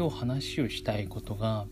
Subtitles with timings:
[0.00, 1.66] 今日話をしたいことが、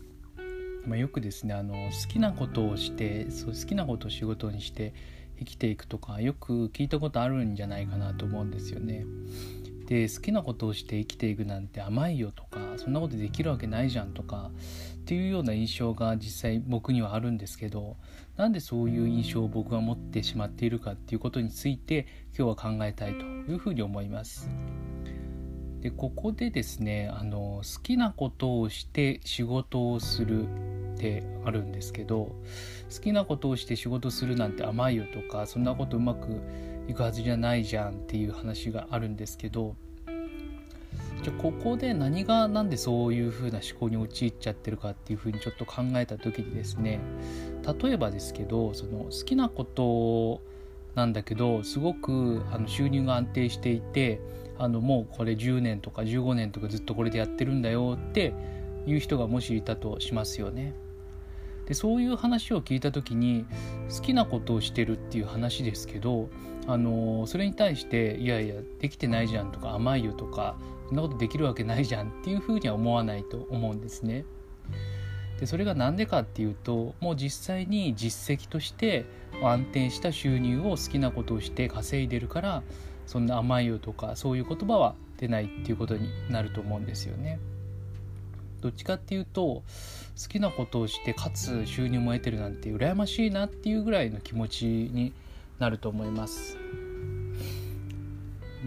[0.85, 4.93] まあ、よくですねあの好きなことをしてそう好きなことを仕事にして
[5.39, 9.03] 生きていくとかよく聞いたことあるんじゃないかなと思うんですよね。
[9.87, 14.51] で好きなことをして生きていくなんて甘いよとかそんなことできるわけないじゃんとか
[14.99, 17.97] っていうような印象が実際僕にはあるんですけど
[18.37, 22.05] なんでそういう印象を僕が持ってしまっているかっていうことについて
[22.37, 24.47] 今日は考えたいというふうに思います。
[25.81, 30.47] でここでですねあの好きなことをして仕事をする
[30.95, 32.35] ってあるんですけど
[32.93, 36.41] 好きなことをして仕事するなんて甘いよとかそんなことうまく
[36.87, 39.75] いくはずじゃないじゃんっていう話があるんですけど
[41.23, 46.99] じゃここで何が何でそういう風な思考に陥っちゃってるかっていう風にちょっと考えた時にですね
[47.81, 50.41] 例えばですけどその好きなこと
[50.95, 54.19] なんだけどすごくあの収入が安定していて
[54.59, 58.33] あのもうこれ10年とか15年とかずっとこれでやってるんだよって
[58.85, 60.75] いう人がもしいたとしますよね。
[61.65, 63.45] でそういう話を聞いた時に
[63.95, 66.29] 好きなことをしてるっていう話ですけど
[66.67, 70.57] あのそれに対していやいやできてないじゃんとか甘いよとか
[70.87, 74.25] そんなことできるわけないじゃんっていうふうには思わないと思うんですね。
[75.39, 79.05] でそれが何でかっていうともう実際に実績として
[79.41, 82.63] 安定した収入を好きなことをして稼いでるから
[83.09, 87.39] そんな甘いよとかそういう言葉は出ないっていうことになると思うんですよね。
[88.61, 89.63] どっちかっていうと好
[90.29, 95.11] きなことをしてかつ収入も得てるなんて羨ましいなっていうぐらいの気持ちに
[95.57, 96.55] なると思います。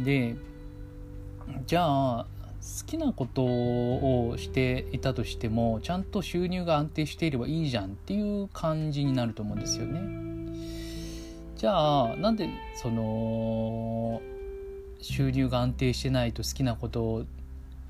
[0.05, 0.35] で
[1.69, 2.27] じゃあ
[2.61, 10.32] 好きなことをしていたとしてもちゃんと収入が安定していればいいじゃんっていう感じになると思うんですよね。
[11.63, 14.21] じゃあなんでその
[15.01, 17.25] 収入が安定してないと好きなこと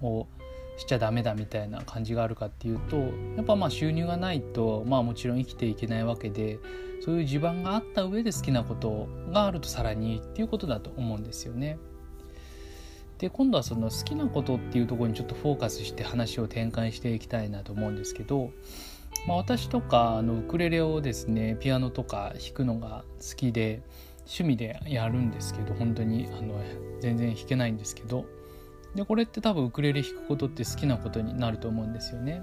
[0.03, 0.27] を
[0.77, 6.59] しちゃダメだみたいな感じがあるかっていうとやっぱまあ収入がないとまあもちろん生きていけないわけで
[7.03, 11.79] そういう地盤があった上で好きなことがあるとさらにっていうことだと思うんですよね。
[13.17, 18.51] で今度はその好きなことっていうところにちょっとフォーカスして話を展開していきたいなと思うんですけど、
[19.27, 23.83] まあ、私とかのウクレレをですねピアノとか弾くのが好きで
[24.21, 26.61] 趣味でやるんですけど本当にあの
[27.01, 28.27] 全然弾けないんですけど
[28.95, 32.43] でこれって多分ウクレレ弾くことって好きなことになると思うんですよね。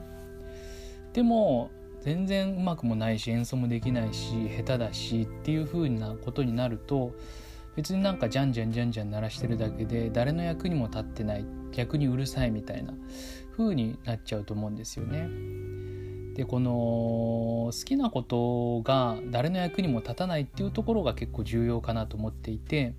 [1.13, 1.69] でも
[2.01, 7.13] 全然うまくもないし演奏もできないし下手だしっていう風なことになると
[7.75, 12.93] 別になんかじゃんじゃんじゃんじゃん鳴らしてるだけで誰の役にも立ってない逆にうるさいみたいな
[13.57, 15.68] 風になっちゃうと思うんですよね。
[16.39, 22.93] でこの好きなことが誰の役にも立たないっていうところが結構重要かなと思っていて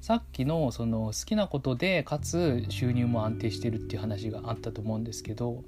[0.00, 5.64] さっきのその好きなことでかつ収入も安定してるっていう話があったと思うんですけど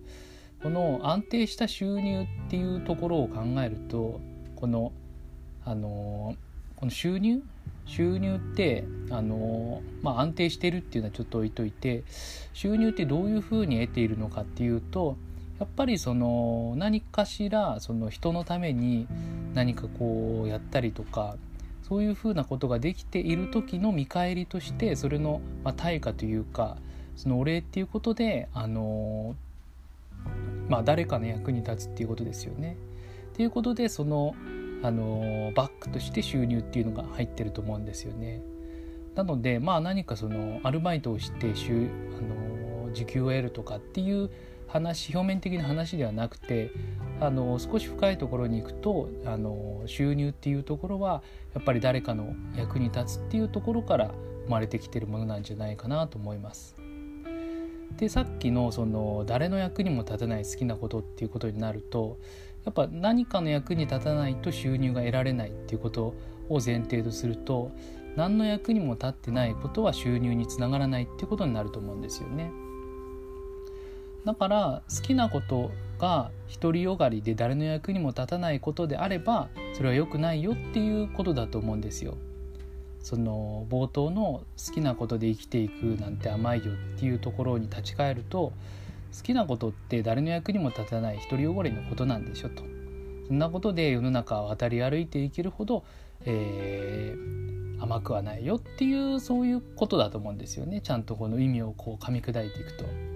[0.62, 4.20] この安定した収入っていうところを考えると
[4.54, 4.92] この
[5.64, 6.36] あの
[6.76, 7.42] この収入？
[7.84, 12.04] 収入ってあの、まあ、安定してるっていうのはちょっと置いといて
[12.52, 15.16] 収入ってどういうふうに得ているのかっていうと
[15.62, 19.06] やっぱりその何かしらその人のために
[19.54, 21.36] 何かこうやったりとか
[21.88, 26.78] そういうふうなことができている時の見返りとしてそれの、ま対価というか
[27.14, 29.36] そのお礼っていうことであの
[30.68, 32.76] まあ誰かの役に立つっていうことですよね。
[33.36, 34.34] ということでその
[34.82, 38.42] あのバックとして収入っていうのが入ってると思うんですよね。
[39.14, 44.28] なのでまあ何かそのアルバイトをして収あの時給を得るとかっていう
[44.72, 46.70] 話表面的な話ではなくて
[47.20, 51.22] あの少し深いところに行くとあの収入っていうところは
[51.54, 54.10] やっぱり誰かの役に立つっていうところから
[54.46, 56.74] 生まれてきてるものなんじゃないかなと思います。
[57.98, 62.18] でさっきのその誰の役にも立たない好きなことっていうことになると
[62.64, 66.14] やっぱ何かの役に立たないと収入が得られないっていうこと
[66.48, 67.70] を前提とすると
[68.16, 72.50] 何の役にも立ってないことは収入につながらないっていうことになると思うんですよね。
[74.24, 76.30] だから好きなことが
[76.60, 82.16] 独りよがりで誰の役にも立たないことであればそれは良くないよっていうことだと思うんですよ。
[83.00, 88.52] その冒頭の好きなことで生きていくなんて甘いよっていうところに立ち返ると
[89.16, 92.62] 好きなことって誰の役にも立たない独りよがりのことなんでしょと
[93.26, 95.84] そんなことで世の中を渡り歩いていけるほど、
[96.24, 103.11] えー、甘くはないよっていうそういうことだと思うんですよねちゃんとこの意味をこう噛み砕いていくと。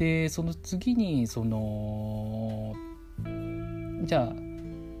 [0.00, 2.74] でその次にその
[4.04, 4.32] じゃあ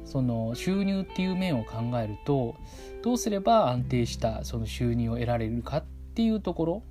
[0.04, 2.54] その収入っていう面を考えると
[3.02, 6.82] どうすれば安定したその収入を得られるかっていうところ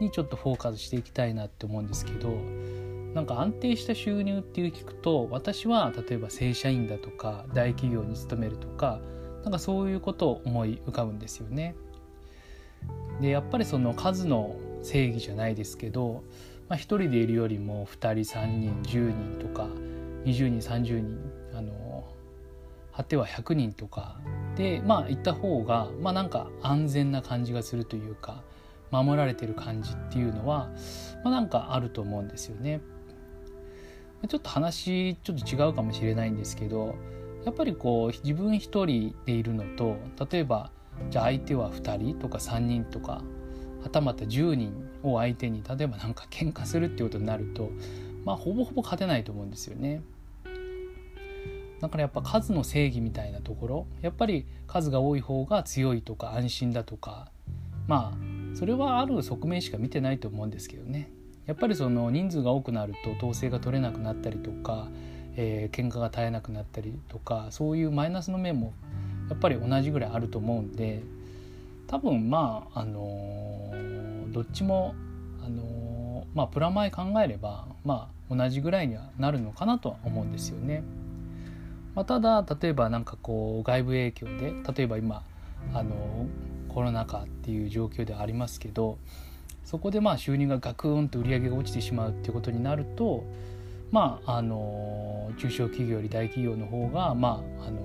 [0.00, 2.28] にちょっとフォーカスしていきたいなって思うんですけど
[3.12, 9.00] なんか安定した収入っていう聞くと私は例えば正社員だとか大企業に勤めるとか
[9.42, 11.74] なんかそういうことを思い浮かぶんですよね。
[13.20, 16.22] でやっぱりその数の正義じゃないですけど、
[16.68, 19.68] まあ、1人でいるよりも2人3人10人とか
[20.24, 21.18] 20人30人
[21.54, 22.04] あの
[22.94, 24.18] 果ては100人とか
[24.56, 28.42] でまあ行った方がまあなんか安全な感じがするというか
[28.90, 30.70] 守られてる感じっていうのは、
[31.24, 32.80] まあ、なんかあると思うんですよね。
[34.26, 36.96] ちょっと話ちょっと違うかもしれないんですけど
[37.44, 39.96] やっぱりこう自分一人でいるのと
[40.28, 40.72] 例えば
[41.08, 43.22] じゃあ相手は2人とか3人とか
[43.82, 44.72] はたまた10人
[45.02, 47.70] を相手に例えばなんか喧嘩するっていうことになると
[48.24, 50.02] まあほぼほぼ勝てないと思うんですよね。
[51.80, 57.30] だからやっぱ数の正義みたいなところやっぱり数が多い方が強いとか安心だとか
[57.86, 61.10] まあそれはある側面しか見てないと思うんですけどね
[61.46, 64.88] やっぱりその人数が多くなると統制が取れなくなったりとか、
[65.36, 68.72] えー、喧嘩が絶えなくなったりとかそういうマイナスの面も
[69.30, 71.02] やっぱり同じぐらいあると思うんで
[71.88, 74.94] 多分まああのー、どっちも
[75.44, 80.84] あのー、まあプラマイ考えればまあ同じぐらいにはなるのかなとは思うんですよね。
[81.94, 85.24] まあ、ただ例えば何かこう外部影響で例えば今
[85.74, 86.26] あの
[86.68, 88.98] コロナ禍っていう状況ではありますけど
[89.64, 93.24] そこでまあ収入がガクンと売り上げが落ちてしまうっていうことになると
[93.90, 97.80] まああの中小企業より大企業の方がまああの、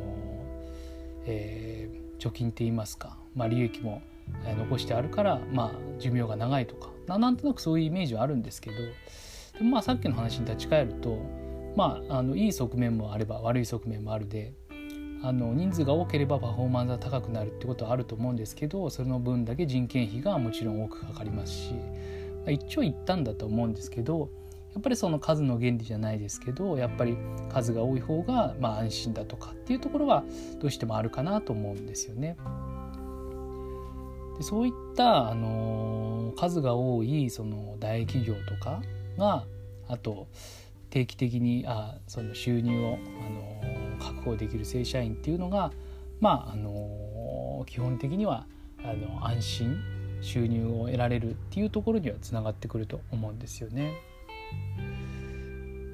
[1.26, 4.02] えー、貯金って言いますか、まあ、利益も
[4.46, 11.18] 残してあるから、まあ、寿命が長いとかなんとなくそういうイメージはあるんですけどでもまあさっきの話に立ち返ると
[11.76, 14.54] まあ、あのいい側面もあれば悪い側面もあるで
[15.24, 21.80] あの人数が多ければパフォーマンスが高くなるってことはあると思うんですけどその分だけ人件費がもちろん多くかかりますし、ま
[22.48, 24.30] あ、一長一短だと思うんですけど
[24.74, 27.18] やっぱりその数の原理じゃないですけどやっぱり
[27.50, 30.24] 数が多い方がまあ安心だとかっていうところは
[30.60, 32.36] どうしてもあるかなと思うんですよね。
[34.44, 38.82] そういった、あの数が多いその大企業とか
[39.18, 39.46] が
[39.88, 40.28] あと
[40.90, 45.72] 定期的にあその収入を、あの確保できる正社員っていうのが
[46.20, 48.46] まああの基本的には
[48.84, 49.78] あの安心
[50.22, 53.94] 収入を得られるっていうところにはつながってくると思うんですよね。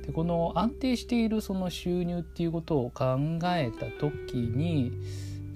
[0.06, 4.92] でこの安定しているその収入っていうことを考えた時に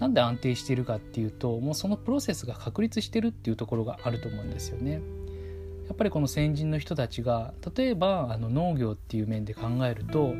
[0.04, 5.02] なんで安定しているかっていうともうそのプロセスが確立してるっていうところがあると思うんですよね。
[5.88, 10.34] やっぱりこの先人の人たちが例えばあの農業っていう面で考えると、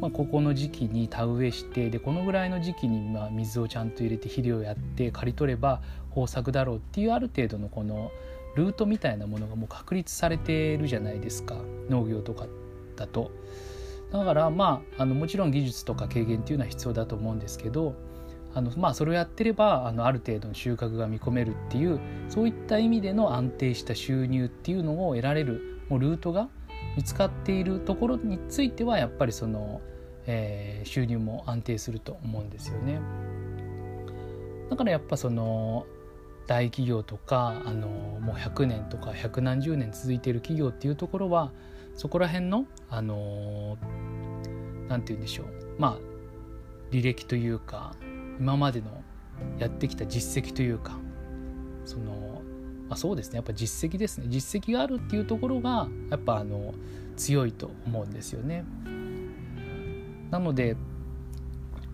[0.00, 8.12] まあ、ここの時期に田植えしてでこのぐらいの時期にまあ水をちゃんと入れて肥料やって刈り取れば豊作だろうっていうある程度のこの
[8.54, 11.56] ルートみたいなものがもう確立されてるじゃないですか
[11.88, 12.46] 農業とか
[12.94, 13.32] だと。
[14.12, 17.94] だからまああのもちろん技術とか経験っていうのは必要だと思うんですけど
[18.58, 26.48] あのまあそれをやってればあのある程度の収穫が見込めるっていうそういった意味での安定した収入っていうのを得られるもうルートが
[26.96, 29.80] 見つかっているところについてはやっぱりその、
[30.26, 33.00] えー、収入も安定すると思うんですよね。
[34.70, 35.86] だからやっぱその
[36.48, 41.52] 大企業とかあのもう100年とか百何十年続いている企業っていうところは
[41.94, 43.78] そこら辺のあの
[44.88, 45.46] 何て言うんでしょう
[45.78, 46.18] まあ
[46.90, 47.94] 履歴というか
[48.40, 48.86] 今までの
[49.58, 50.92] やってきた実績というか
[51.84, 52.42] その、
[52.88, 56.74] まあ、そうですねやっぱ実績ですね実績があるっていうところがやっぱあの
[57.16, 58.64] 強いと思うんですよね。
[60.30, 60.76] なので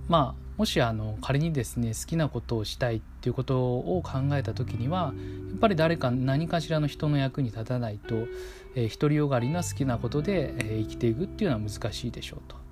[0.08, 5.12] まあもしあの仮にですね好きなことをしたいっていうことを考えた時には
[5.50, 8.26] やっぱり誰か何かしらの人の役に立たないと、
[8.74, 12.63] えー、独りよがりな好きなことで、えー、生きていくっていうのは難しいでしょうと。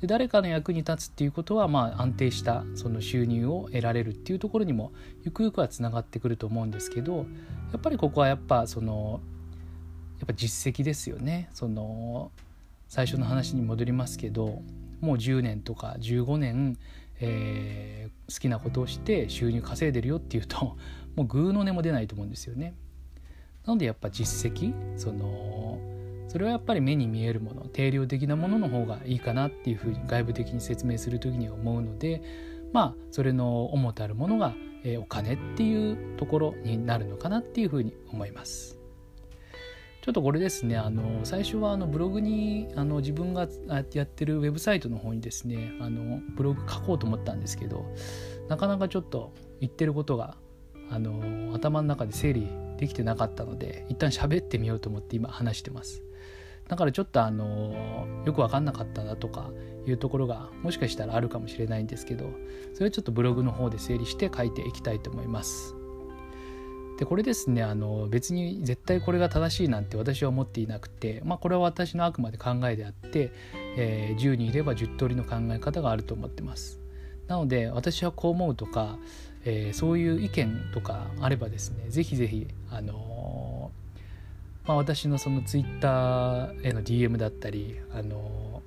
[0.00, 4.92] で誰かの役に立つっていうことは、まあ、安定したその収入を得られるっていうところにも
[5.24, 7.26] ゆくゆくはつながってくると思うんですけど
[7.72, 9.20] やっぱりここはやっぱその
[10.20, 12.30] やっぱ実績ですよねその
[12.88, 14.62] 最初の話に戻りますけど
[15.00, 16.78] もう10年とか15年、
[17.20, 20.76] えー、好きなことをして収入稼いでるよっていうと
[21.16, 22.74] もうグーの音も出ないと思うんですよね。
[23.66, 25.78] なのでやっぱ実績その
[26.28, 32.22] それはやっぱり目に見えるもの定量的なものの方がいいかなっていうふうに外部的に説明する時には思うので
[32.72, 34.54] まあそれの主たるものが、
[34.84, 38.78] えー、お金っていうところになるのかなっていうふうに思います。
[40.02, 43.46] ちょっとこれですねあの最初はあのブログにあの自分が
[43.92, 47.84] やってるウェブサイトの方にですねあのブログ書こうと思ったんですけど
[48.48, 50.38] なかなかちょっと言ってることが
[50.88, 56.02] あの頭の中で整理できてなかったので一旦喋ってみようと思って今話してます
[56.68, 59.50] だからちょっとあのよく分かんなかったなとか
[59.86, 62.30] いうところがもしかしたらあるかもしれないんですけど
[62.74, 65.74] それはちょっとブログの方で整理して書いていきたいと思います。
[66.98, 73.30] でこれですねあの別に絶対これが正しいなんて私は思っていなくて、まあ、これは私のあくまで考えであって、
[73.76, 76.80] えー、10人いれば10通りの考え方があると思ってます。
[77.28, 78.98] なので私はこう思うとか、
[79.44, 83.37] えー、そういう意見とかあればですねぜひぜひあの、
[84.68, 88.62] まあ、私のそのツイッターへの DM だったりあの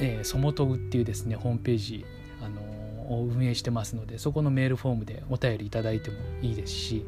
[0.00, 2.06] えー、そもとぐっていうですねホームページ
[2.40, 2.60] あの
[3.12, 7.04] を運営してますのでそこのメールフォームでお便りいただいてもいいですし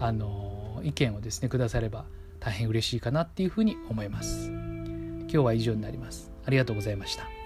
[0.00, 2.04] あの意見をですねくだされば
[2.40, 4.50] 大変嬉しいかなっていうふうに思います。
[4.50, 6.30] 今日は以上になります。
[6.44, 7.43] ありがとうございました。